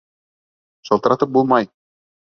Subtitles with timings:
[0.91, 1.73] Шылтыратып булмай.